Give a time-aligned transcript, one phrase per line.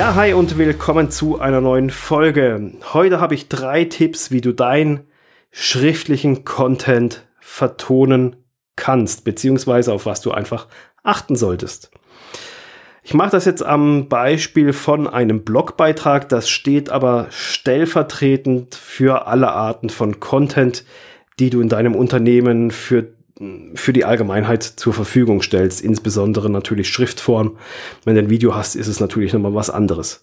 [0.00, 2.72] Ja, hi und willkommen zu einer neuen Folge.
[2.94, 5.00] Heute habe ich drei Tipps, wie du deinen
[5.50, 8.36] schriftlichen Content vertonen
[8.76, 10.68] kannst, beziehungsweise auf was du einfach
[11.02, 11.90] achten solltest.
[13.02, 19.52] Ich mache das jetzt am Beispiel von einem Blogbeitrag, das steht aber stellvertretend für alle
[19.52, 20.86] Arten von Content,
[21.38, 23.06] die du in deinem Unternehmen für
[23.74, 27.56] für die Allgemeinheit zur Verfügung stellst, insbesondere natürlich Schriftform.
[28.04, 30.22] Wenn du ein Video hast, ist es natürlich nochmal was anderes.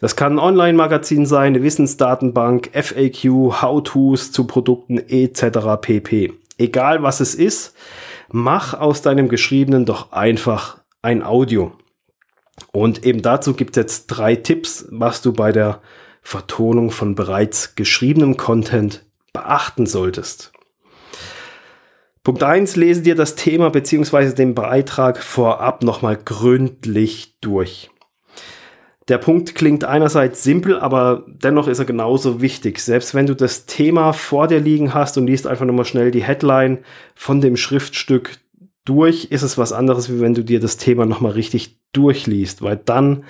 [0.00, 5.80] Das kann ein Online-Magazin sein, eine Wissensdatenbank, FAQ, How-Tos zu Produkten etc.
[5.80, 6.34] pp.
[6.58, 7.74] Egal was es ist,
[8.30, 11.72] mach aus deinem Geschriebenen doch einfach ein Audio.
[12.70, 15.80] Und eben dazu gibt es jetzt drei Tipps, was du bei der
[16.20, 20.52] Vertonung von bereits geschriebenem Content beachten solltest.
[22.22, 24.34] Punkt eins: lese dir das Thema bzw.
[24.34, 27.90] den Beitrag vorab nochmal gründlich durch.
[29.08, 32.78] Der Punkt klingt einerseits simpel, aber dennoch ist er genauso wichtig.
[32.78, 36.22] Selbst wenn du das Thema vor dir liegen hast und liest einfach nochmal schnell die
[36.22, 36.78] Headline
[37.16, 38.38] von dem Schriftstück
[38.84, 42.76] durch, ist es was anderes, wie wenn du dir das Thema nochmal richtig durchliest, weil
[42.76, 43.24] dann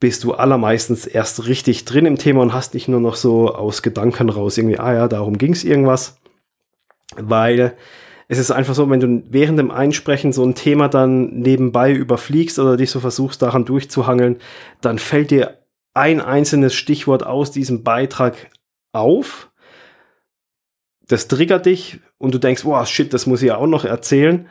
[0.00, 3.82] bist du allermeistens erst richtig drin im Thema und hast nicht nur noch so aus
[3.82, 6.20] Gedanken raus irgendwie, ah ja, darum ging es irgendwas,
[7.16, 7.76] weil
[8.28, 12.58] es ist einfach so, wenn du während dem Einsprechen so ein Thema dann nebenbei überfliegst
[12.58, 14.38] oder dich so versuchst daran durchzuhangeln,
[14.80, 15.58] dann fällt dir
[15.94, 18.50] ein einzelnes Stichwort aus diesem Beitrag
[18.92, 19.50] auf.
[21.06, 24.48] Das triggert dich und du denkst, wow, shit, das muss ich ja auch noch erzählen.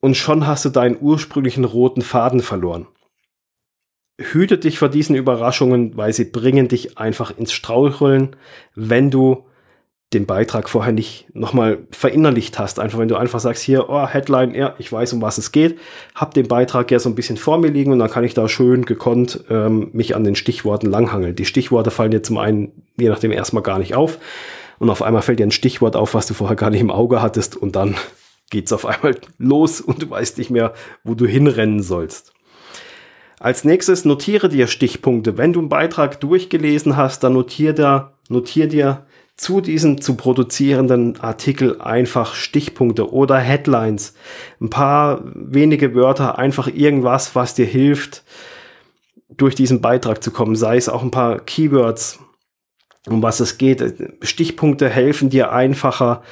[0.00, 2.88] Und schon hast du deinen ursprünglichen roten Faden verloren.
[4.18, 8.36] Hüte dich vor diesen Überraschungen, weil sie bringen dich einfach ins Straucheln,
[8.74, 9.46] wenn du
[10.12, 12.80] den Beitrag vorher nicht nochmal verinnerlicht hast.
[12.80, 15.78] Einfach wenn du einfach sagst, hier, oh, Headline, ja, ich weiß, um was es geht,
[16.16, 18.48] hab den Beitrag ja so ein bisschen vor mir liegen und dann kann ich da
[18.48, 21.36] schön gekonnt ähm, mich an den Stichworten langhangeln.
[21.36, 24.18] Die Stichworte fallen dir zum einen, je nachdem, erstmal gar nicht auf.
[24.80, 27.22] Und auf einmal fällt dir ein Stichwort auf, was du vorher gar nicht im Auge
[27.22, 27.94] hattest und dann
[28.50, 30.74] geht's auf einmal los und du weißt nicht mehr,
[31.04, 32.32] wo du hinrennen sollst.
[33.38, 35.38] Als nächstes notiere dir Stichpunkte.
[35.38, 39.06] Wenn du einen Beitrag durchgelesen hast, dann notier dir, notier dir
[39.40, 44.12] zu diesem zu produzierenden Artikel einfach Stichpunkte oder Headlines.
[44.60, 48.22] Ein paar wenige Wörter, einfach irgendwas, was dir hilft,
[49.30, 50.56] durch diesen Beitrag zu kommen.
[50.56, 52.18] Sei es auch ein paar Keywords,
[53.06, 53.82] um was es geht.
[54.20, 56.22] Stichpunkte helfen dir einfacher,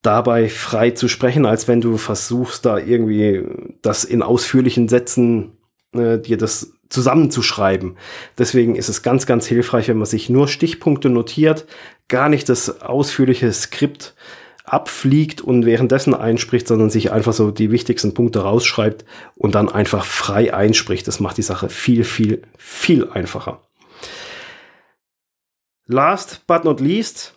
[0.00, 3.44] dabei frei zu sprechen, als wenn du versuchst, da irgendwie
[3.82, 5.58] das in ausführlichen Sätzen
[5.92, 7.96] äh, dir das zusammenzuschreiben.
[8.38, 11.66] Deswegen ist es ganz, ganz hilfreich, wenn man sich nur Stichpunkte notiert,
[12.08, 14.14] gar nicht das ausführliche Skript
[14.64, 19.04] abfliegt und währenddessen einspricht, sondern sich einfach so die wichtigsten Punkte rausschreibt
[19.36, 21.06] und dann einfach frei einspricht.
[21.06, 23.60] Das macht die Sache viel, viel, viel einfacher.
[25.86, 27.34] Last but not least,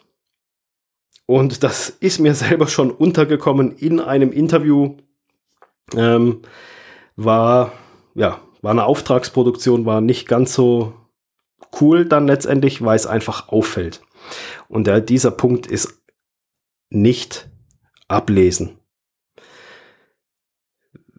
[1.25, 4.95] und das ist mir selber schon untergekommen in einem Interview,
[5.95, 6.41] ähm,
[7.17, 7.73] war
[8.15, 10.94] ja war eine Auftragsproduktion, war nicht ganz so
[11.79, 14.01] cool dann letztendlich, weil es einfach auffällt.
[14.67, 16.01] Und der, dieser Punkt ist
[16.89, 17.50] nicht
[18.09, 18.77] ablesen.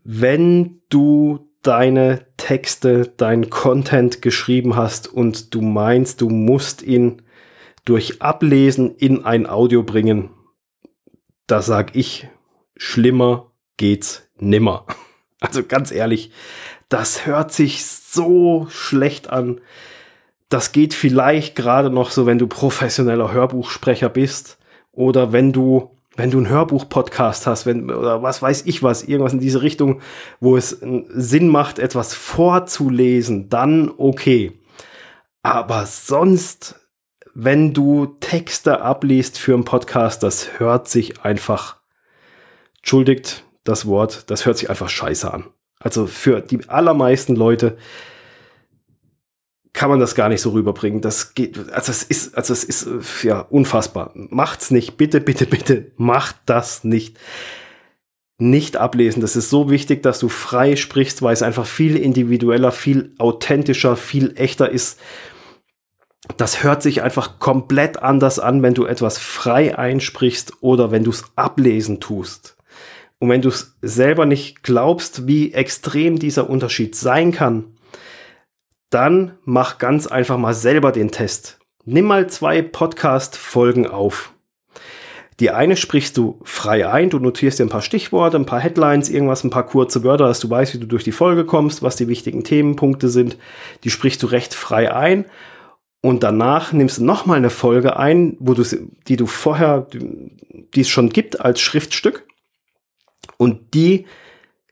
[0.05, 7.23] Wenn du deine Texte, dein Content geschrieben hast und du meinst, du musst ihn
[7.87, 10.29] durch Ablesen in ein Audio bringen,
[11.47, 12.29] da sag ich,
[12.77, 14.85] schlimmer geht's nimmer.
[15.41, 16.33] Also ganz ehrlich,
[16.89, 19.61] das hört sich so schlecht an.
[20.49, 24.59] Das geht vielleicht gerade noch so, wenn du professioneller Hörbuchsprecher bist
[24.93, 29.35] oder wenn du wenn du einen Hörbuch-Podcast hast, wenn, oder was weiß ich was, irgendwas
[29.35, 30.01] in diese Richtung,
[30.41, 34.59] wo es Sinn macht, etwas vorzulesen, dann okay.
[35.45, 36.75] Aber sonst,
[37.35, 41.77] wenn du Texte abliest für einen Podcast, das hört sich einfach,
[42.79, 45.45] entschuldigt das Wort, das hört sich einfach scheiße an.
[45.81, 47.77] Also für die allermeisten Leute
[49.79, 51.01] kann man das gar nicht so rüberbringen.
[51.01, 52.89] Das geht, also es ist, also es ist
[53.23, 54.11] ja unfassbar.
[54.15, 57.17] Macht's nicht, bitte, bitte, bitte, macht das nicht.
[58.41, 59.21] Nicht ablesen.
[59.21, 63.97] Das ist so wichtig, dass du frei sprichst, weil es einfach viel individueller, viel authentischer,
[63.97, 64.99] viel echter ist.
[66.37, 71.11] Das hört sich einfach komplett anders an, wenn du etwas frei einsprichst oder wenn du
[71.11, 72.58] es ablesen tust.
[73.21, 77.77] Und wenn du es selber nicht glaubst, wie extrem dieser Unterschied sein kann,
[78.91, 81.59] dann mach ganz einfach mal selber den Test.
[81.85, 84.33] Nimm mal zwei Podcast-Folgen auf.
[85.41, 89.09] Die eine sprichst du frei ein, du notierst dir ein paar Stichworte, ein paar Headlines,
[89.09, 91.97] irgendwas, ein paar kurze Wörter, dass du weißt, wie du durch die Folge kommst, was
[91.97, 93.37] die wichtigen Themenpunkte sind.
[93.85, 95.27] Die sprichst du recht frei ein.
[96.01, 98.65] Und danach nimmst du nochmal eine Folge ein, wo du,
[99.07, 102.25] die du vorher, die es schon gibt als Schriftstück.
[103.39, 104.05] Und die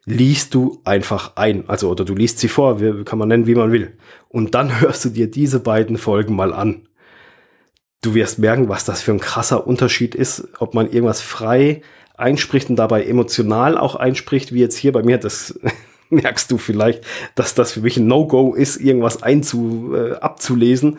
[0.05, 1.69] liest du einfach ein.
[1.69, 3.97] Also, oder du liest sie vor, kann man nennen, wie man will.
[4.29, 6.87] Und dann hörst du dir diese beiden Folgen mal an.
[8.03, 11.81] Du wirst merken, was das für ein krasser Unterschied ist, ob man irgendwas frei
[12.17, 15.19] einspricht und dabei emotional auch einspricht, wie jetzt hier bei mir.
[15.19, 15.59] Das
[16.11, 17.03] merkst du vielleicht,
[17.35, 20.99] dass das für mich ein No-Go ist, irgendwas einzu, äh, abzulesen.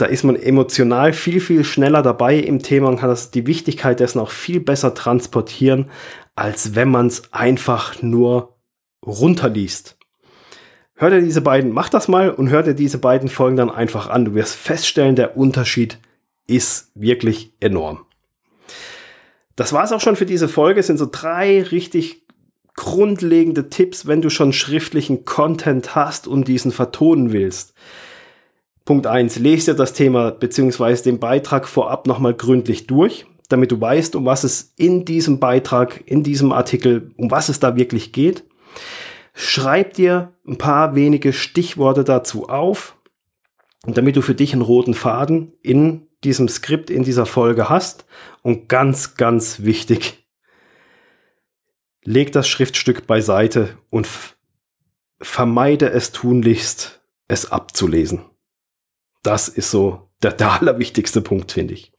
[0.00, 4.00] Da ist man emotional viel, viel schneller dabei im Thema und kann das, die Wichtigkeit
[4.00, 5.90] dessen auch viel besser transportieren,
[6.34, 8.56] als wenn man es einfach nur
[9.04, 9.98] runterliest.
[10.94, 14.08] Hör dir diese beiden, mach das mal und hör dir diese beiden Folgen dann einfach
[14.08, 14.24] an.
[14.24, 15.98] Du wirst feststellen, der Unterschied
[16.46, 18.06] ist wirklich enorm.
[19.56, 20.80] Das war es auch schon für diese Folge.
[20.80, 22.26] Es sind so drei richtig
[22.74, 27.74] grundlegende Tipps, wenn du schon schriftlichen Content hast und diesen vertonen willst.
[28.90, 29.38] Punkt 1.
[29.38, 31.00] Lese dir das Thema bzw.
[31.04, 36.02] den Beitrag vorab nochmal gründlich durch, damit du weißt, um was es in diesem Beitrag,
[36.06, 38.42] in diesem Artikel, um was es da wirklich geht.
[39.32, 42.96] Schreib dir ein paar wenige Stichworte dazu auf,
[43.84, 48.06] damit du für dich einen roten Faden in diesem Skript, in dieser Folge hast.
[48.42, 50.26] Und ganz, ganz wichtig,
[52.02, 54.08] leg das Schriftstück beiseite und
[55.20, 58.24] vermeide es tunlichst, es abzulesen.
[59.22, 61.92] Das ist so der, der allerwichtigste Punkt, finde ich.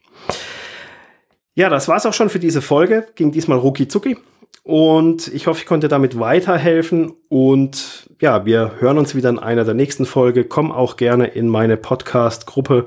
[1.54, 3.08] Ja, das war's auch schon für diese Folge.
[3.16, 4.18] Ging diesmal rucki zucki.
[4.64, 7.14] Und ich hoffe, ich konnte damit weiterhelfen.
[7.30, 10.46] Und ja, wir hören uns wieder in einer der nächsten Folge.
[10.46, 12.86] Komm auch gerne in meine Podcast-Gruppe.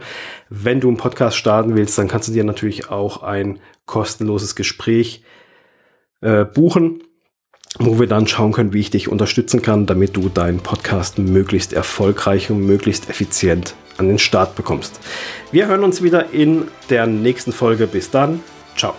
[0.48, 5.24] Wenn du einen Podcast starten willst, dann kannst du dir natürlich auch ein kostenloses Gespräch
[6.20, 7.02] äh, buchen,
[7.78, 11.72] wo wir dann schauen können, wie ich dich unterstützen kann, damit du deinen Podcast möglichst
[11.72, 15.00] erfolgreich und möglichst effizient an den Start bekommst.
[15.52, 17.86] Wir hören uns wieder in der nächsten Folge.
[17.86, 18.42] Bis dann.
[18.76, 18.94] Ciao.